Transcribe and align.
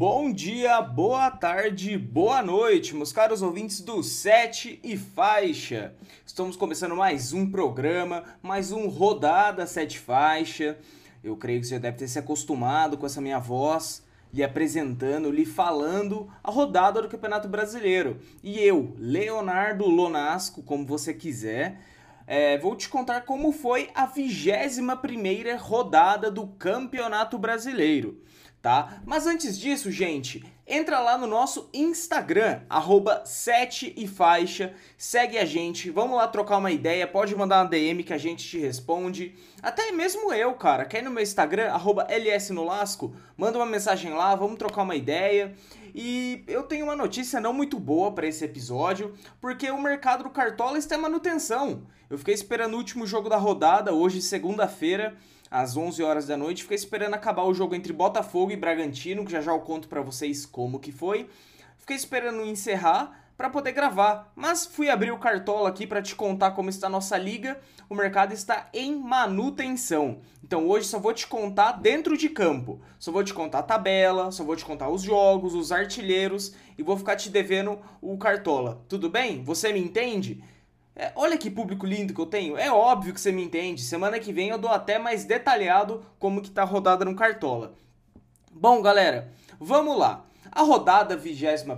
Bom 0.00 0.32
dia, 0.32 0.80
boa 0.80 1.30
tarde, 1.30 1.98
boa 1.98 2.42
noite, 2.42 2.96
meus 2.96 3.12
caros 3.12 3.42
ouvintes 3.42 3.82
do 3.82 4.02
Sete 4.02 4.80
e 4.82 4.96
Faixa. 4.96 5.92
Estamos 6.24 6.56
começando 6.56 6.96
mais 6.96 7.34
um 7.34 7.50
programa, 7.50 8.24
mais 8.42 8.72
um 8.72 8.88
Rodada 8.88 9.66
Sete 9.66 9.98
Faixa. 9.98 10.78
Eu 11.22 11.36
creio 11.36 11.60
que 11.60 11.66
você 11.66 11.78
deve 11.78 11.98
ter 11.98 12.08
se 12.08 12.18
acostumado 12.18 12.96
com 12.96 13.04
essa 13.04 13.20
minha 13.20 13.38
voz, 13.38 14.02
lhe 14.32 14.42
apresentando, 14.42 15.30
lhe 15.30 15.44
falando 15.44 16.32
a 16.42 16.50
rodada 16.50 17.02
do 17.02 17.08
Campeonato 17.10 17.46
Brasileiro. 17.46 18.20
E 18.42 18.58
eu, 18.58 18.94
Leonardo 18.96 19.84
Lonasco, 19.84 20.62
como 20.62 20.86
você 20.86 21.12
quiser, 21.12 21.78
é, 22.26 22.56
vou 22.56 22.74
te 22.74 22.88
contar 22.88 23.26
como 23.26 23.52
foi 23.52 23.90
a 23.94 24.06
21 24.06 24.96
primeira 24.96 25.58
rodada 25.58 26.30
do 26.30 26.46
Campeonato 26.46 27.36
Brasileiro 27.38 28.22
tá? 28.62 29.00
Mas 29.04 29.26
antes 29.26 29.58
disso, 29.58 29.90
gente, 29.90 30.44
entra 30.66 31.00
lá 31.00 31.16
no 31.16 31.26
nosso 31.26 31.68
Instagram, 31.72 32.60
arroba 32.68 33.22
7 33.24 33.94
e 33.96 34.06
faixa, 34.06 34.74
segue 34.96 35.38
a 35.38 35.44
gente, 35.44 35.90
vamos 35.90 36.16
lá 36.16 36.28
trocar 36.28 36.58
uma 36.58 36.70
ideia, 36.70 37.06
pode 37.06 37.34
mandar 37.34 37.62
uma 37.62 37.70
DM 37.70 38.04
que 38.04 38.12
a 38.12 38.18
gente 38.18 38.46
te 38.46 38.58
responde. 38.58 39.34
Até 39.62 39.90
mesmo 39.92 40.32
eu, 40.32 40.52
cara, 40.54 40.84
quer 40.84 40.98
ir 40.98 41.02
no 41.02 41.10
meu 41.10 41.22
Instagram, 41.22 41.70
arroba 41.72 42.06
lsnolasco, 42.08 43.14
manda 43.36 43.58
uma 43.58 43.66
mensagem 43.66 44.12
lá, 44.12 44.34
vamos 44.34 44.58
trocar 44.58 44.82
uma 44.82 44.94
ideia. 44.94 45.54
E 45.94 46.44
eu 46.46 46.62
tenho 46.62 46.84
uma 46.84 46.96
notícia 46.96 47.40
não 47.40 47.52
muito 47.52 47.78
boa 47.78 48.12
para 48.12 48.26
esse 48.26 48.44
episódio, 48.44 49.14
porque 49.40 49.70
o 49.70 49.80
mercado 49.80 50.24
do 50.24 50.30
Cartola 50.30 50.78
está 50.78 50.96
em 50.96 51.00
manutenção. 51.00 51.82
Eu 52.08 52.18
fiquei 52.18 52.34
esperando 52.34 52.74
o 52.74 52.76
último 52.76 53.06
jogo 53.06 53.28
da 53.28 53.36
rodada, 53.36 53.92
hoje, 53.92 54.20
segunda-feira, 54.20 55.16
às 55.50 55.76
11 55.76 56.02
horas 56.02 56.26
da 56.26 56.36
noite. 56.36 56.62
Fiquei 56.62 56.76
esperando 56.76 57.14
acabar 57.14 57.44
o 57.44 57.54
jogo 57.54 57.74
entre 57.74 57.92
Botafogo 57.92 58.52
e 58.52 58.56
Bragantino, 58.56 59.24
que 59.24 59.32
já 59.32 59.40
já 59.40 59.52
eu 59.52 59.60
conto 59.60 59.88
para 59.88 60.00
vocês 60.00 60.46
como 60.46 60.80
que 60.80 60.92
foi. 60.92 61.28
Fiquei 61.78 61.96
esperando 61.96 62.44
encerrar 62.44 63.19
para 63.40 63.48
poder 63.48 63.72
gravar, 63.72 64.30
mas 64.36 64.66
fui 64.66 64.90
abrir 64.90 65.12
o 65.12 65.18
cartola 65.18 65.70
aqui 65.70 65.86
para 65.86 66.02
te 66.02 66.14
contar 66.14 66.50
como 66.50 66.68
está 66.68 66.88
a 66.88 66.90
nossa 66.90 67.16
liga. 67.16 67.58
O 67.88 67.94
mercado 67.94 68.34
está 68.34 68.68
em 68.70 68.94
manutenção. 68.94 70.20
Então 70.44 70.68
hoje 70.68 70.86
só 70.86 70.98
vou 70.98 71.14
te 71.14 71.26
contar 71.26 71.72
dentro 71.72 72.18
de 72.18 72.28
campo. 72.28 72.82
Só 72.98 73.10
vou 73.10 73.24
te 73.24 73.32
contar 73.32 73.60
a 73.60 73.62
tabela, 73.62 74.30
só 74.30 74.44
vou 74.44 74.54
te 74.56 74.64
contar 74.66 74.90
os 74.90 75.00
jogos, 75.00 75.54
os 75.54 75.72
artilheiros 75.72 76.54
e 76.76 76.82
vou 76.82 76.98
ficar 76.98 77.16
te 77.16 77.30
devendo 77.30 77.78
o 78.02 78.18
cartola. 78.18 78.84
Tudo 78.86 79.08
bem? 79.08 79.42
Você 79.42 79.72
me 79.72 79.80
entende? 79.80 80.44
É, 80.94 81.10
olha 81.16 81.38
que 81.38 81.50
público 81.50 81.86
lindo 81.86 82.12
que 82.12 82.20
eu 82.20 82.26
tenho. 82.26 82.58
É 82.58 82.70
óbvio 82.70 83.14
que 83.14 83.20
você 83.22 83.32
me 83.32 83.42
entende. 83.42 83.80
Semana 83.80 84.20
que 84.20 84.34
vem 84.34 84.50
eu 84.50 84.58
dou 84.58 84.70
até 84.70 84.98
mais 84.98 85.24
detalhado 85.24 86.04
como 86.18 86.42
que 86.42 86.50
tá 86.50 86.62
rodada 86.62 87.06
no 87.06 87.16
Cartola. 87.16 87.72
Bom, 88.52 88.82
galera, 88.82 89.32
vamos 89.58 89.98
lá. 89.98 90.26
A 90.52 90.62
rodada 90.62 91.16
21 91.16 91.72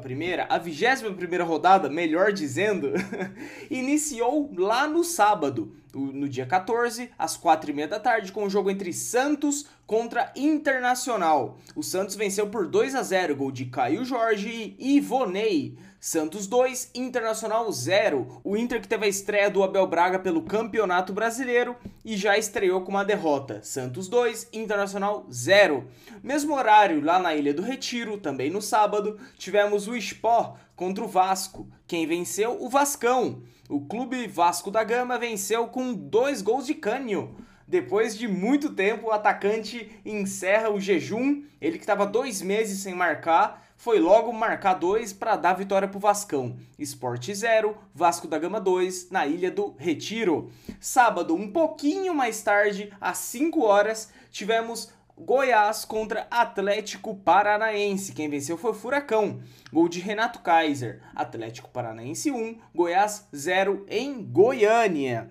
a 0.49 0.59
21 0.59 1.45
rodada, 1.45 1.91
melhor 1.91 2.33
dizendo, 2.33 2.93
iniciou 3.71 4.51
lá 4.57 4.89
no 4.89 5.05
sábado, 5.05 5.75
no 5.95 6.27
dia 6.29 6.47
14, 6.47 7.11
às 7.19 7.39
4h30 7.39 7.87
da 7.89 8.01
tarde, 8.01 8.33
com 8.33 8.45
o 8.45 8.51
jogo 8.51 8.71
entre 8.71 8.93
Santos 8.93 9.67
contra 9.93 10.33
Internacional. 10.35 11.59
O 11.77 11.83
Santos 11.83 12.17
venceu 12.17 12.47
por 12.47 12.67
2 12.67 12.95
a 12.95 13.03
0 13.03 13.37
gol 13.37 13.53
de 13.53 13.67
Caio 13.67 14.07
Jorge 14.07 14.75
e 14.79 14.97
Ivonei. 14.97 15.77
Santos 16.01 16.47
2, 16.47 16.93
Internacional 16.95 17.71
0. 17.71 18.41
O 18.43 18.57
Inter 18.57 18.81
que 18.81 18.89
teve 18.89 19.05
a 19.05 19.09
estreia 19.09 19.51
do 19.51 19.63
Abel 19.63 19.87
Braga 19.87 20.19
pelo 20.19 20.45
Campeonato 20.45 21.13
Brasileiro 21.13 21.77
e 22.03 22.17
já 22.17 22.39
estreou 22.39 22.81
com 22.81 22.91
uma 22.91 23.05
derrota. 23.05 23.61
Santos 23.63 24.09
2, 24.09 24.49
Internacional 24.55 25.27
0. 25.31 25.87
Mesmo 26.23 26.55
horário 26.55 27.05
lá 27.05 27.19
na 27.19 27.35
Ilha 27.35 27.53
do 27.53 27.61
Retiro, 27.61 28.17
também 28.17 28.49
no 28.49 28.63
sábado, 28.63 29.19
tivemos 29.37 29.89
o 29.89 29.95
Sport 29.95 30.57
contra 30.75 31.05
o 31.05 31.09
Vasco. 31.09 31.69
Quem 31.87 32.07
venceu? 32.07 32.57
O 32.63 32.71
Vascão. 32.71 33.43
O 33.69 33.83
clube 33.83 34.27
Vasco 34.27 34.71
da 34.71 34.83
Gama 34.85 35.19
venceu 35.19 35.67
com 35.67 35.93
dois 35.93 36.41
gols 36.41 36.65
de 36.65 36.73
Cânio. 36.73 37.37
Depois 37.73 38.19
de 38.19 38.29
muito 38.29 38.75
tempo, 38.75 39.07
o 39.07 39.11
atacante 39.13 39.99
encerra 40.05 40.69
o 40.69 40.79
jejum. 40.79 41.43
Ele 41.59 41.79
que 41.79 41.85
estava 41.85 42.05
dois 42.05 42.43
meses 42.43 42.81
sem 42.81 42.95
marcar, 42.95 43.67
foi 43.79 43.99
logo 43.99 44.31
marcar 44.31 44.75
dois 44.75 45.15
para 45.15 45.37
dar 45.37 45.55
vitória 45.55 45.89
para 45.89 45.97
o 45.97 46.01
Vascão. 46.01 46.55
Esporte 46.79 47.35
0, 47.35 47.75
Vasco 47.95 48.29
da 48.29 48.39
Gama 48.39 48.61
2, 48.61 49.09
na 49.11 49.27
Ilha 49.27 49.51
do 49.51 49.75
Retiro. 49.79 50.53
Sábado, 50.79 51.35
um 51.35 51.51
pouquinho 51.51 52.15
mais 52.15 52.43
tarde, 52.43 52.93
às 53.01 53.17
5 53.17 53.65
horas, 53.65 54.13
tivemos 54.31 54.93
Goiás 55.17 55.87
contra 55.87 56.27
Atlético 56.31 57.15
Paranaense. 57.15 58.13
Quem 58.13 58.29
venceu 58.29 58.59
foi 58.59 58.73
o 58.73 58.75
Furacão. 58.75 59.41
Gol 59.73 59.89
de 59.89 59.99
Renato 59.99 60.41
Kaiser. 60.41 61.01
Atlético 61.15 61.71
Paranaense 61.71 62.31
1, 62.31 62.59
Goiás 62.75 63.27
0 63.35 63.87
em 63.89 64.23
Goiânia. 64.23 65.31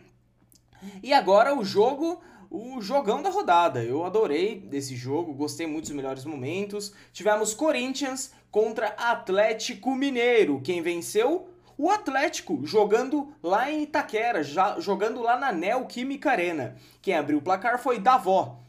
E 1.01 1.13
agora 1.13 1.55
o 1.57 1.63
jogo 1.63 2.21
o 2.51 2.81
jogão 2.81 3.21
da 3.21 3.29
rodada. 3.29 3.81
Eu 3.81 4.05
adorei 4.05 4.59
desse 4.59 4.93
jogo, 4.93 5.33
gostei 5.33 5.65
muito 5.65 5.85
dos 5.85 5.95
melhores 5.95 6.25
momentos. 6.25 6.93
Tivemos 7.13 7.53
Corinthians 7.53 8.33
contra 8.51 8.87
Atlético 8.89 9.95
Mineiro. 9.95 10.59
Quem 10.61 10.81
venceu? 10.81 11.47
O 11.77 11.89
Atlético, 11.89 12.59
jogando 12.65 13.33
lá 13.41 13.71
em 13.71 13.83
Itaquera, 13.83 14.43
já, 14.43 14.79
jogando 14.81 15.21
lá 15.21 15.39
na 15.39 15.53
Neoquímica 15.53 16.31
Arena. 16.31 16.75
Quem 17.01 17.15
abriu 17.15 17.37
o 17.37 17.41
placar 17.41 17.81
foi 17.81 17.99
Davó. 17.99 18.59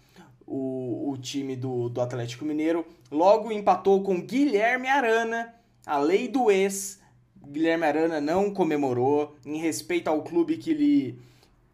O, 0.47 1.11
o 1.11 1.19
time 1.19 1.57
do, 1.57 1.89
do 1.89 2.01
Atlético 2.01 2.45
Mineiro 2.45 2.87
logo 3.11 3.51
empatou 3.51 4.03
com 4.03 4.21
Guilherme 4.21 4.89
Arana, 4.89 5.55
a 5.85 5.99
lei 5.99 6.29
do 6.29 6.51
ex. 6.51 7.01
Guilherme 7.49 7.85
Arana 7.85 8.21
não 8.21 8.55
comemorou, 8.55 9.37
em 9.45 9.59
respeito 9.59 10.09
ao 10.09 10.23
clube 10.23 10.57
que 10.57 10.73
lhe 10.73 11.19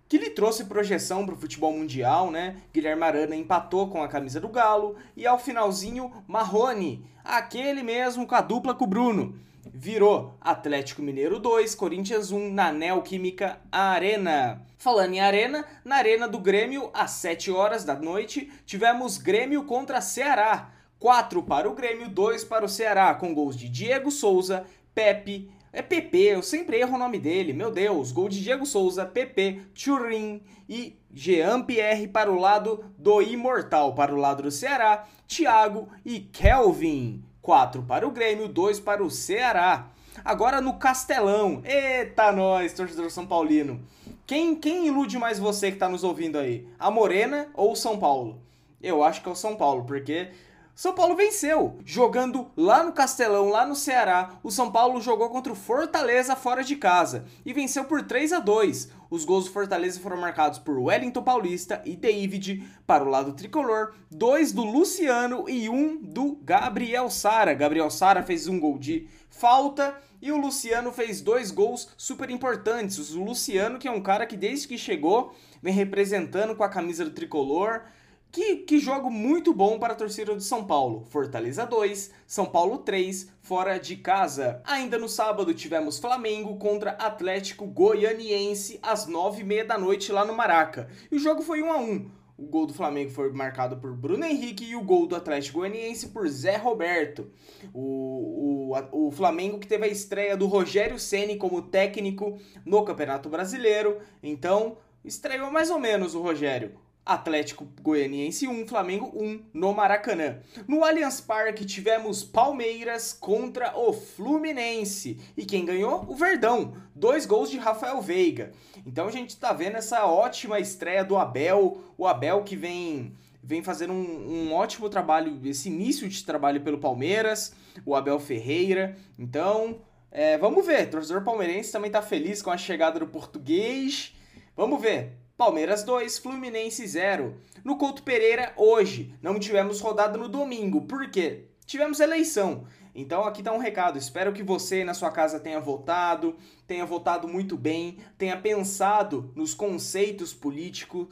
que 0.09 0.19
lhe 0.19 0.31
trouxe 0.31 0.65
projeção 0.65 1.27
para 1.27 1.35
o 1.35 1.39
futebol 1.39 1.73
mundial, 1.73 2.31
né? 2.31 2.57
Guilherme 2.73 3.03
Arana 3.03 3.37
empatou 3.37 3.89
com 3.89 4.03
a 4.03 4.09
camisa 4.09 4.41
do 4.41 4.49
Galo 4.49 4.97
e 5.17 5.27
ao 5.27 5.39
finalzinho 5.39 6.11
Marrone, 6.27 7.05
aquele 7.23 7.83
mesmo 7.83 8.27
com 8.27 8.35
a 8.35 8.41
dupla 8.41 8.75
com 8.75 8.85
o 8.85 8.89
Bruno, 8.89 9.39
virou 9.73 10.35
Atlético 10.41 11.03
Mineiro 11.03 11.39
2, 11.39 11.75
Corinthians 11.75 12.33
1 12.33 12.53
na 12.53 12.73
Neoquímica 12.73 13.61
Arena. 13.71 14.63
Falando 14.79 15.15
em 15.15 15.21
Arena, 15.21 15.65
na 15.85 15.97
Arena 15.97 16.27
do 16.27 16.39
Grêmio, 16.39 16.91
às 16.95 17.13
7 17.13 17.51
horas 17.51 17.85
da 17.85 17.95
noite, 17.95 18.51
tivemos 18.65 19.19
Grêmio 19.19 19.65
contra 19.65 20.01
Ceará. 20.01 20.71
4 20.99 21.43
para 21.45 21.69
o 21.69 21.75
Grêmio, 21.75 22.09
2 22.09 22.45
para 22.45 22.65
o 22.65 22.69
Ceará, 22.69 23.15
com 23.15 23.33
gols 23.33 23.57
de 23.57 23.69
Diego 23.69 24.11
Souza, 24.11 24.65
Pepe, 24.95 25.49
é 25.73 25.83
PP, 25.83 26.19
eu 26.19 26.43
sempre 26.43 26.79
erro 26.79 26.97
o 26.97 26.99
nome 26.99 27.19
dele. 27.19 27.53
Meu 27.53 27.71
Deus, 27.71 28.11
gol 28.11 28.29
de 28.29 28.43
Diego 28.43 28.65
Souza, 28.65 29.05
PP, 29.05 29.61
Turin 29.75 30.43
e 30.69 30.99
Jean 31.13 31.63
Pierre 31.63 32.09
para 32.09 32.31
o 32.31 32.39
lado 32.39 32.85
do 32.97 33.21
Imortal. 33.21 33.95
Para 33.95 34.15
o 34.15 34.19
lado 34.19 34.43
do 34.43 34.51
Ceará, 34.51 35.07
Thiago 35.27 35.89
e 36.05 36.21
Kelvin. 36.21 37.23
4 37.43 37.83
para 37.83 38.07
o 38.07 38.11
Grêmio, 38.11 38.49
2 38.49 38.81
para 38.81 39.03
o 39.03 39.11
Ceará. 39.11 39.89
Agora 40.25 40.61
no 40.61 40.75
Castelão. 40.75 41.63
Eita 41.65 42.33
nós, 42.33 42.73
torcedor 42.73 43.11
São 43.11 43.27
Paulino. 43.27 43.81
Quem, 44.27 44.55
quem 44.55 44.87
ilude 44.87 45.17
mais 45.17 45.39
você 45.39 45.69
que 45.69 45.77
está 45.77 45.89
nos 45.89 46.05
ouvindo 46.05 46.39
aí? 46.39 46.69
A 46.79 46.91
Morena 46.91 47.49
ou 47.55 47.73
o 47.73 47.77
São 47.77 47.99
Paulo? 47.99 48.43
Eu 48.83 49.03
acho 49.03 49.23
que 49.23 49.29
é 49.29 49.33
o 49.33 49.37
São 49.37 49.57
Paulo, 49.57 49.85
porque 49.85 50.29
são 50.79 50.93
Paulo 50.93 51.17
venceu, 51.17 51.77
jogando 51.85 52.53
lá 52.57 52.85
no 52.85 52.93
Castelão, 52.93 53.49
lá 53.49 53.67
no 53.67 53.75
Ceará. 53.75 54.39
O 54.45 54.51
São 54.53 54.71
Paulo 54.71 55.01
jogou 55.01 55.29
contra 55.29 55.53
o 55.53 55.57
Fortaleza 55.57 56.37
fora 56.37 56.63
de 56.63 56.77
casa 56.77 57.25
e 57.45 57.53
venceu 57.53 57.85
por 57.85 58.05
3 58.05 58.33
a 58.33 58.39
2. 58.39 58.89
Os 59.11 59.25
gols 59.25 59.47
do 59.47 59.51
Fortaleza 59.51 59.99
foram 59.99 60.19
marcados 60.19 60.61
por 60.61 60.79
Wellington 60.79 61.21
Paulista 61.25 61.83
e 61.85 61.97
David 61.97 62.65
para 62.87 63.03
o 63.03 63.09
lado 63.09 63.33
tricolor, 63.33 63.93
dois 64.09 64.53
do 64.53 64.63
Luciano 64.63 65.51
e 65.51 65.69
um 65.69 66.01
do 66.01 66.37
Gabriel 66.45 67.11
Sara. 67.11 67.55
Gabriel 67.55 67.91
Sara 67.91 68.23
fez 68.23 68.47
um 68.47 68.61
gol 68.61 68.79
de 68.79 69.09
falta 69.29 70.01
e 70.23 70.31
o 70.31 70.37
Luciano 70.37 70.93
fez 70.93 71.21
dois 71.21 71.51
gols 71.51 71.89
super 71.97 72.31
importantes. 72.31 73.17
O 73.17 73.25
Luciano, 73.25 73.81
que 73.81 73.89
é 73.89 73.91
um 73.91 74.01
cara 74.01 74.27
que 74.27 74.37
desde 74.37 74.69
que 74.69 74.79
chegou 74.79 75.35
vem 75.61 75.75
representando 75.75 76.55
com 76.55 76.63
a 76.63 76.69
camisa 76.69 77.05
do 77.05 77.11
tricolor, 77.11 77.83
que, 78.31 78.57
que 78.57 78.79
jogo 78.79 79.11
muito 79.11 79.55
bom 79.55 79.79
para 79.79 79.95
a 79.95 79.97
torcida 79.97 80.35
do 80.35 80.41
São 80.41 80.65
Paulo. 80.65 81.05
Fortaleza 81.09 81.65
2, 81.65 82.11
São 82.27 82.47
Paulo 82.47 82.79
3, 82.79 83.31
fora 83.41 83.79
de 83.79 83.97
casa. 83.97 84.63
Ainda 84.65 84.99
no 84.99 85.09
sábado 85.09 85.55
tivemos 85.55 85.99
Flamengo 85.99 86.57
contra 86.57 86.93
Atlético 86.93 87.67
Goianiense 87.67 88.79
às 88.83 89.07
9h30 89.07 89.67
da 89.67 89.79
noite 89.79 90.13
lá 90.13 90.25
no 90.25 90.35
Maraca. 90.35 90.89
E 91.11 91.17
o 91.17 91.19
jogo 91.19 91.43
foi 91.43 91.63
1 91.63 91.73
a 91.73 91.79
1 91.79 92.19
o 92.39 92.47
gol 92.47 92.67
do 92.67 92.73
Flamengo 92.73 93.11
foi 93.11 93.33
marcado 93.33 93.79
por 93.79 93.93
Bruno 93.97 94.25
Henrique 94.25 94.65
e 94.65 94.77
o 94.77 94.85
gol 94.85 95.09
do 95.09 95.17
Atlético 95.17 95.59
Goianiense 95.59 96.11
por 96.11 96.29
Zé 96.29 96.57
Roberto. 96.57 97.33
O, 97.75 98.71
o, 98.71 99.09
o 99.09 99.11
Flamengo 99.11 99.59
que 99.59 99.67
teve 99.67 99.87
a 99.87 99.89
estreia 99.89 100.37
do 100.37 100.47
Rogério 100.47 101.01
Ceni 101.01 101.37
como 101.37 101.61
técnico 101.63 102.39
no 102.65 102.85
Campeonato 102.85 103.29
Brasileiro. 103.29 103.99
Então, 104.23 104.77
estreou 105.05 105.51
mais 105.51 105.69
ou 105.69 105.81
menos 105.81 106.15
o 106.15 106.23
Rogério 106.23 106.79
Atlético 107.09 107.67
Goianiense 107.81 108.47
1, 108.47 108.69
Flamengo 108.69 109.11
1 109.15 109.45
no 109.55 109.73
Maracanã. 109.73 110.41
No 110.67 110.85
Allianz 110.85 111.23
Parque 111.23 111.65
tivemos 111.65 112.23
Palmeiras 112.23 113.15
contra 113.15 113.75
o 113.75 113.95
Fluminense. 113.95 115.19
E 115.35 115.47
quem 115.47 115.65
ganhou? 115.65 116.05
O 116.07 116.15
Verdão. 116.15 116.75
Dois 116.95 117.25
gols 117.25 117.51
de 117.51 117.57
Rafael 117.57 118.03
Veiga. 118.03 118.53
Então 118.85 119.09
a 119.09 119.11
gente 119.11 119.31
está 119.31 119.55
vendo 119.55 119.77
essa 119.77 120.05
ótima 120.05 120.61
estreia 120.61 121.03
do 121.03 121.17
Abel. 121.17 121.81
O 121.97 122.07
Abel 122.07 122.45
que 122.45 122.55
vem 122.55 123.15
vem 123.43 123.63
fazendo 123.63 123.95
um, 123.95 124.51
um, 124.51 124.53
ótimo 124.53 124.91
trabalho, 124.91 125.41
esse 125.47 125.71
início 125.71 126.07
de 126.07 126.23
trabalho 126.23 126.61
pelo 126.61 126.77
Palmeiras, 126.77 127.55
o 127.87 127.95
Abel 127.95 128.21
Ferreira. 128.21 128.95
Então, 129.19 129.81
é, 130.11 130.37
vamos 130.37 130.67
ver. 130.67 130.89
O 130.89 130.91
torcedor 130.91 131.25
palmeirense 131.25 131.73
também 131.73 131.89
está 131.89 132.03
feliz 132.03 132.43
com 132.43 132.51
a 132.51 132.59
chegada 132.59 133.01
do 133.01 133.07
português. 133.07 134.15
Vamos 134.55 134.83
ver. 134.83 135.17
Palmeiras 135.39 135.85
2, 135.85 136.19
Fluminense 136.19 136.85
0. 136.85 137.37
No 137.63 137.79
Couto 137.79 138.03
Pereira, 138.03 138.53
hoje, 138.57 139.15
não 139.23 139.39
tivemos 139.39 139.81
rodada 139.81 140.19
no 140.19 140.29
domingo. 140.29 140.81
Por 140.81 141.09
quê? 141.09 141.45
Tivemos 141.65 142.01
eleição. 142.01 142.67
Então 142.93 143.23
aqui 143.23 143.41
tá 143.41 143.53
um 143.53 143.59
recado. 143.59 143.97
Espero 143.97 144.33
que 144.33 144.43
você 144.43 144.83
na 144.83 144.95
sua 144.95 145.13
casa 145.13 145.39
tenha 145.39 145.61
votado, 145.61 146.37
tenha 146.67 146.85
votado 146.85 147.29
muito 147.29 147.57
bem, 147.57 147.99
tenha 148.19 148.37
pensado 148.37 149.33
nos 149.37 149.55
conceitos 149.55 150.35
políticos, 150.35 151.07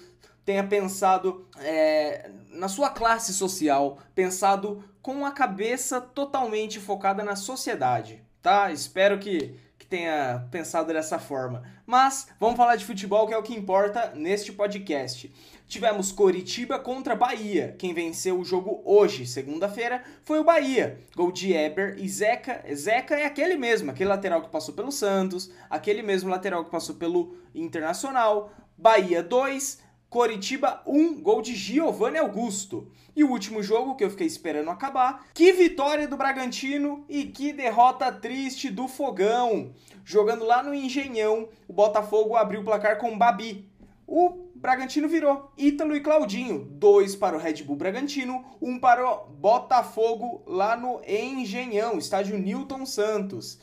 tenha 0.44 0.66
pensado 0.66 1.46
é, 1.60 2.28
na 2.50 2.66
sua 2.66 2.90
classe 2.90 3.32
social, 3.32 3.96
pensado 4.12 4.82
com 5.00 5.24
a 5.24 5.30
cabeça 5.30 6.00
totalmente 6.00 6.80
focada 6.80 7.22
na 7.22 7.36
sociedade, 7.36 8.24
tá? 8.42 8.72
Espero 8.72 9.20
que 9.20 9.54
que 9.86 9.90
tenha 9.90 10.46
pensado 10.50 10.92
dessa 10.92 11.18
forma. 11.18 11.62
Mas 11.86 12.28
vamos 12.40 12.56
falar 12.56 12.74
de 12.74 12.84
futebol, 12.84 13.26
que 13.26 13.32
é 13.32 13.38
o 13.38 13.42
que 13.42 13.54
importa 13.54 14.12
neste 14.14 14.52
podcast. 14.52 15.32
Tivemos 15.68 16.10
Coritiba 16.10 16.78
contra 16.78 17.14
Bahia. 17.14 17.74
Quem 17.78 17.94
venceu 17.94 18.38
o 18.38 18.44
jogo 18.44 18.82
hoje, 18.84 19.26
segunda-feira, 19.26 20.02
foi 20.24 20.40
o 20.40 20.44
Bahia. 20.44 21.00
Gol 21.14 21.30
de 21.30 21.52
Eber 21.52 21.96
e 21.98 22.08
Zeca. 22.08 22.64
Zeca 22.74 23.14
é 23.14 23.24
aquele 23.24 23.56
mesmo, 23.56 23.90
aquele 23.90 24.10
lateral 24.10 24.42
que 24.42 24.50
passou 24.50 24.74
pelo 24.74 24.90
Santos, 24.90 25.50
aquele 25.70 26.02
mesmo 26.02 26.28
lateral 26.28 26.64
que 26.64 26.70
passou 26.70 26.96
pelo 26.96 27.36
Internacional. 27.54 28.52
Bahia 28.76 29.22
2, 29.22 29.80
Coritiba 30.16 30.80
1, 30.86 31.20
gol 31.20 31.42
de 31.42 31.54
Giovanni 31.54 32.16
Augusto. 32.16 32.90
E 33.14 33.22
o 33.22 33.30
último 33.30 33.62
jogo 33.62 33.94
que 33.94 34.02
eu 34.02 34.08
fiquei 34.08 34.26
esperando 34.26 34.70
acabar, 34.70 35.26
que 35.34 35.52
vitória 35.52 36.08
do 36.08 36.16
Bragantino 36.16 37.04
e 37.06 37.24
que 37.24 37.52
derrota 37.52 38.10
triste 38.10 38.70
do 38.70 38.88
Fogão. 38.88 39.74
Jogando 40.06 40.46
lá 40.46 40.62
no 40.62 40.72
Engenhão, 40.72 41.50
o 41.68 41.72
Botafogo 41.74 42.34
abriu 42.34 42.62
o 42.62 42.64
placar 42.64 42.96
com 42.96 43.18
Babi. 43.18 43.68
O 44.06 44.48
Bragantino 44.54 45.06
virou 45.06 45.52
Ítalo 45.54 45.94
e 45.94 46.00
Claudinho, 46.00 46.60
dois 46.64 47.14
para 47.14 47.36
o 47.36 47.38
Red 47.38 47.62
Bull 47.62 47.76
Bragantino, 47.76 48.42
um 48.58 48.78
para 48.78 49.06
o 49.06 49.26
Botafogo 49.26 50.42
lá 50.46 50.78
no 50.78 51.02
Engenhão, 51.06 51.98
estádio 51.98 52.38
Newton 52.38 52.86
Santos. 52.86 53.58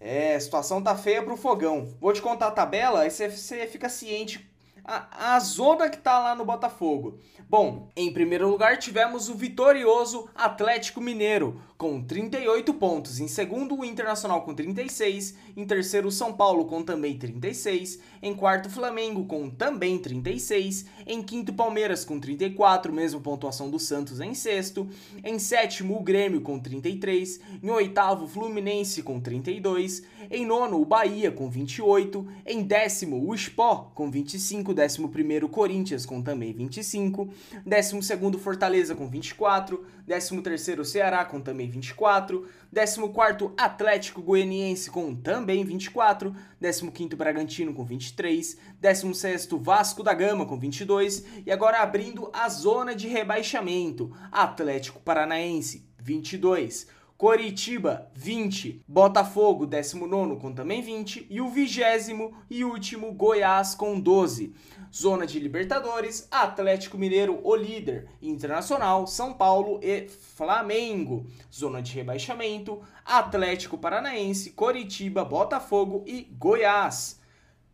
É, 0.00 0.36
a 0.36 0.40
situação 0.40 0.82
tá 0.82 0.96
feia 0.96 1.22
pro 1.22 1.36
Fogão. 1.36 1.94
Vou 2.00 2.14
te 2.14 2.22
contar 2.22 2.46
a 2.46 2.52
tabela, 2.52 3.00
aí 3.00 3.10
você 3.10 3.66
fica 3.66 3.90
ciente 3.90 4.47
a, 4.88 5.34
a 5.34 5.40
zona 5.40 5.90
que 5.90 5.98
tá 5.98 6.18
lá 6.18 6.34
no 6.34 6.46
Botafogo. 6.46 7.18
Bom, 7.48 7.88
em 7.94 8.12
primeiro 8.12 8.48
lugar 8.48 8.78
tivemos 8.78 9.28
o 9.28 9.34
vitorioso 9.34 10.28
Atlético 10.34 11.00
Mineiro, 11.00 11.60
com 11.78 12.02
38 12.02 12.74
pontos. 12.74 13.20
Em 13.20 13.28
segundo, 13.28 13.78
o 13.78 13.84
Internacional 13.84 14.42
com 14.42 14.52
36. 14.52 15.34
Em 15.56 15.64
terceiro, 15.64 16.08
o 16.08 16.12
São 16.12 16.32
Paulo 16.32 16.66
com 16.66 16.82
também 16.82 17.16
36. 17.16 18.00
Em 18.20 18.34
quarto, 18.34 18.68
Flamengo 18.68 19.24
com 19.26 19.48
também 19.48 19.96
36. 19.96 20.86
Em 21.06 21.22
quinto, 21.22 21.52
Palmeiras 21.52 22.04
com 22.04 22.18
34, 22.18 22.92
mesma 22.92 23.20
pontuação 23.20 23.70
do 23.70 23.78
Santos 23.78 24.20
em 24.20 24.34
sexto. 24.34 24.88
Em 25.24 25.38
sétimo, 25.38 25.96
o 25.96 26.02
Grêmio 26.02 26.40
com 26.40 26.58
33. 26.58 27.40
Em 27.62 27.70
oitavo, 27.70 28.26
Fluminense 28.26 29.02
com 29.02 29.20
32. 29.20 30.02
Em 30.30 30.44
nono, 30.44 30.80
o 30.80 30.84
Bahia 30.84 31.30
com 31.30 31.48
28. 31.48 32.26
Em 32.44 32.62
décimo, 32.62 33.26
o 33.26 33.34
Sport 33.34 33.92
com 33.94 34.10
25. 34.10 34.74
Décimo 34.78 35.08
primeiro, 35.08 35.48
Corinthians 35.48 36.06
com 36.06 36.22
também 36.22 36.52
25. 36.52 37.28
Décimo 37.66 38.00
segundo, 38.00 38.38
Fortaleza 38.38 38.94
com 38.94 39.08
24. 39.08 39.84
Décimo 40.06 40.40
terceiro, 40.40 40.84
Ceará 40.84 41.24
com 41.24 41.40
também 41.40 41.68
24, 41.68 42.46
14º 42.72 43.54
Atlético 43.58 44.22
Goianiense 44.22 44.88
com 44.88 45.16
também 45.16 45.64
24, 45.64 46.32
15º 46.62 47.16
Bragantino 47.16 47.74
com 47.74 47.84
23, 47.84 48.56
16º 48.80 49.60
Vasco 49.60 50.04
da 50.04 50.14
Gama 50.14 50.46
com 50.46 50.56
22 50.56 51.24
e 51.44 51.50
agora 51.50 51.82
abrindo 51.82 52.30
a 52.32 52.48
zona 52.48 52.94
de 52.94 53.08
rebaixamento, 53.08 54.16
Atlético 54.30 55.00
Paranaense 55.00 55.88
22, 55.98 56.86
Coritiba 57.18 58.08
20, 58.14 58.84
Botafogo 58.86 59.66
19 59.66 60.36
com 60.40 60.52
também 60.52 60.80
20 60.80 61.26
e 61.28 61.40
o 61.40 61.50
vigésimo 61.50 62.32
e 62.48 62.62
último 62.62 63.12
Goiás 63.12 63.74
com 63.74 63.98
12. 63.98 64.54
Zona 64.94 65.26
de 65.26 65.40
Libertadores, 65.40 66.28
Atlético 66.30 66.96
Mineiro, 66.96 67.40
o 67.42 67.56
líder, 67.56 68.08
Internacional, 68.22 69.04
São 69.08 69.34
Paulo 69.34 69.80
e 69.82 70.06
Flamengo. 70.08 71.26
Zona 71.52 71.82
de 71.82 71.92
rebaixamento, 71.92 72.80
Atlético 73.04 73.76
Paranaense, 73.76 74.52
Coritiba, 74.52 75.24
Botafogo 75.24 76.04
e 76.06 76.22
Goiás. 76.38 77.20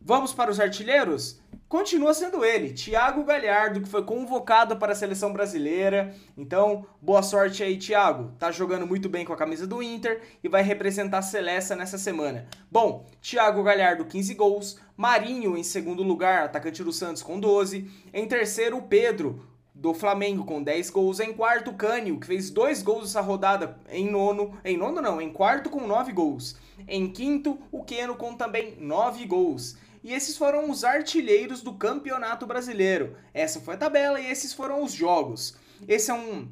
Vamos 0.01 0.33
para 0.33 0.49
os 0.49 0.59
artilheiros? 0.59 1.39
Continua 1.67 2.13
sendo 2.13 2.45
ele, 2.45 2.73
Thiago 2.73 3.23
Galhardo, 3.23 3.81
que 3.81 3.89
foi 3.89 4.03
convocado 4.03 4.77
para 4.77 4.91
a 4.91 4.95
seleção 4.95 5.33
brasileira. 5.33 6.13
Então, 6.37 6.85
boa 7.01 7.23
sorte 7.23 7.63
aí, 7.63 7.75
Thiago. 7.75 8.31
Tá 8.37 8.51
jogando 8.51 8.85
muito 8.85 9.09
bem 9.09 9.25
com 9.25 9.33
a 9.33 9.37
camisa 9.37 9.65
do 9.65 9.81
Inter 9.81 10.21
e 10.43 10.47
vai 10.47 10.61
representar 10.61 11.17
a 11.17 11.23
seleção 11.23 11.75
nessa 11.75 11.97
semana. 11.97 12.47
Bom, 12.71 13.07
Thiago 13.19 13.63
Galhardo, 13.63 14.05
15 14.05 14.35
gols. 14.35 14.79
Marinho 14.95 15.57
em 15.57 15.63
segundo 15.63 16.03
lugar, 16.03 16.43
atacante 16.43 16.83
do 16.83 16.93
Santos, 16.93 17.23
com 17.23 17.39
12. 17.39 17.89
Em 18.13 18.27
terceiro, 18.27 18.77
o 18.77 18.83
Pedro, 18.83 19.43
do 19.75 19.93
Flamengo 19.93 20.45
com 20.45 20.63
10 20.63 20.89
gols. 20.89 21.19
Em 21.19 21.33
quarto, 21.33 21.73
Cânio, 21.73 22.19
que 22.19 22.27
fez 22.27 22.49
dois 22.49 22.81
gols 22.81 23.09
essa 23.09 23.21
rodada. 23.21 23.77
Em 23.89 24.09
nono, 24.09 24.57
em 24.63 24.77
nono 24.77 25.01
não, 25.01 25.19
em 25.19 25.31
quarto 25.31 25.69
com 25.69 25.85
9 25.85 26.13
gols. 26.13 26.55
Em 26.87 27.11
quinto, 27.11 27.59
o 27.71 27.83
Keno 27.83 28.15
com 28.15 28.35
também 28.35 28.77
9 28.79 29.25
gols. 29.25 29.77
E 30.05 30.13
esses 30.13 30.37
foram 30.37 30.69
os 30.69 30.83
artilheiros 30.83 31.63
do 31.63 31.73
Campeonato 31.73 32.45
Brasileiro. 32.45 33.17
Essa 33.33 33.59
foi 33.59 33.73
a 33.73 33.77
tabela 33.77 34.21
e 34.21 34.29
esses 34.29 34.53
foram 34.53 34.83
os 34.83 34.93
jogos. 34.93 35.57
Esse 35.87 36.11
é 36.11 36.13
um 36.13 36.47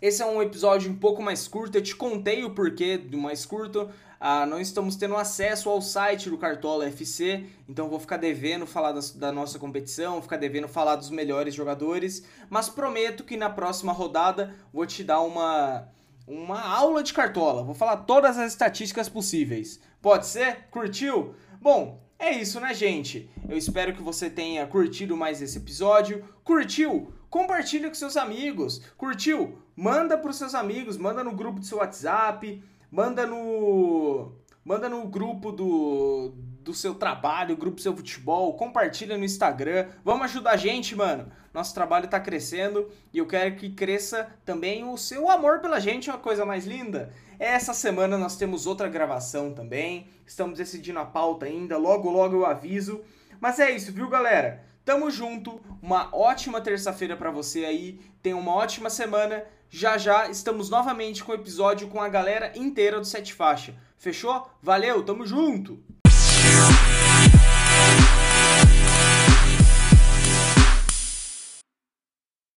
esse 0.00 0.22
é 0.22 0.26
um 0.26 0.40
episódio 0.40 0.90
um 0.90 0.96
pouco 0.96 1.22
mais 1.22 1.46
curto, 1.46 1.76
eu 1.76 1.82
te 1.82 1.94
contei 1.94 2.44
o 2.44 2.50
porquê 2.50 2.96
do 2.96 3.18
mais 3.18 3.44
curto. 3.44 3.90
Ah, 4.18 4.46
não 4.46 4.58
estamos 4.58 4.96
tendo 4.96 5.16
acesso 5.16 5.68
ao 5.68 5.82
site 5.82 6.30
do 6.30 6.38
Cartola 6.38 6.86
FC, 6.86 7.44
então 7.68 7.90
vou 7.90 8.00
ficar 8.00 8.16
devendo 8.16 8.66
falar 8.66 8.94
da, 9.16 9.30
nossa 9.30 9.58
competição, 9.58 10.22
ficar 10.22 10.38
devendo 10.38 10.66
falar 10.66 10.96
dos 10.96 11.10
melhores 11.10 11.54
jogadores, 11.54 12.24
mas 12.48 12.70
prometo 12.70 13.22
que 13.22 13.36
na 13.36 13.50
próxima 13.50 13.92
rodada 13.92 14.54
vou 14.72 14.86
te 14.86 15.04
dar 15.04 15.20
uma, 15.20 15.88
uma 16.26 16.60
aula 16.62 17.02
de 17.02 17.12
Cartola. 17.12 17.62
Vou 17.62 17.74
falar 17.74 17.98
todas 17.98 18.38
as 18.38 18.52
estatísticas 18.52 19.10
possíveis. 19.10 19.78
Pode 20.00 20.26
ser? 20.26 20.68
Curtiu? 20.70 21.34
Bom, 21.60 22.05
é 22.18 22.32
isso, 22.32 22.60
né, 22.60 22.72
gente? 22.74 23.28
Eu 23.48 23.56
espero 23.56 23.94
que 23.94 24.02
você 24.02 24.30
tenha 24.30 24.66
curtido 24.66 25.16
mais 25.16 25.42
esse 25.42 25.58
episódio. 25.58 26.24
Curtiu? 26.42 27.12
Compartilha 27.28 27.88
com 27.88 27.94
seus 27.94 28.16
amigos. 28.16 28.82
Curtiu? 28.96 29.58
Manda 29.74 30.16
para 30.16 30.30
os 30.30 30.36
seus 30.36 30.54
amigos, 30.54 30.96
manda 30.96 31.22
no 31.22 31.32
grupo 31.32 31.60
do 31.60 31.66
seu 31.66 31.78
WhatsApp, 31.78 32.62
manda 32.90 33.26
no 33.26 34.32
manda 34.66 34.88
no 34.88 35.06
grupo 35.06 35.52
do, 35.52 36.32
do 36.60 36.74
seu 36.74 36.92
trabalho, 36.92 37.56
grupo 37.56 37.76
do 37.76 37.82
seu 37.82 37.96
futebol, 37.96 38.52
compartilha 38.54 39.16
no 39.16 39.24
Instagram. 39.24 39.86
Vamos 40.04 40.24
ajudar 40.24 40.50
a 40.50 40.56
gente, 40.56 40.96
mano. 40.96 41.30
Nosso 41.54 41.72
trabalho 41.72 42.06
está 42.06 42.18
crescendo 42.18 42.90
e 43.12 43.18
eu 43.18 43.26
quero 43.26 43.54
que 43.54 43.70
cresça 43.70 44.28
também 44.44 44.82
o 44.82 44.96
seu 44.96 45.30
amor 45.30 45.60
pela 45.60 45.78
gente, 45.78 46.10
é 46.10 46.12
uma 46.12 46.18
coisa 46.18 46.44
mais 46.44 46.66
linda. 46.66 47.12
Essa 47.38 47.72
semana 47.72 48.18
nós 48.18 48.36
temos 48.36 48.66
outra 48.66 48.88
gravação 48.88 49.54
também. 49.54 50.08
Estamos 50.26 50.58
decidindo 50.58 50.98
a 50.98 51.04
pauta 51.04 51.46
ainda, 51.46 51.78
logo 51.78 52.10
logo 52.10 52.34
eu 52.34 52.44
aviso. 52.44 53.02
Mas 53.40 53.60
é 53.60 53.70
isso, 53.70 53.92
viu, 53.92 54.08
galera? 54.08 54.64
Tamo 54.84 55.12
junto. 55.12 55.60
Uma 55.80 56.08
ótima 56.12 56.60
terça-feira 56.60 57.16
para 57.16 57.30
você 57.30 57.64
aí. 57.64 58.00
Tenha 58.20 58.36
uma 58.36 58.52
ótima 58.52 58.90
semana. 58.90 59.44
Já 59.68 59.98
já 59.98 60.30
estamos 60.30 60.70
novamente 60.70 61.24
com 61.24 61.32
o 61.32 61.34
episódio 61.34 61.88
com 61.88 62.00
a 62.00 62.08
galera 62.08 62.52
inteira 62.56 62.98
do 62.98 63.04
Sete 63.04 63.34
Faixa. 63.34 63.74
Fechou? 63.98 64.48
Valeu, 64.62 65.02
tamo 65.02 65.26
junto! 65.26 65.82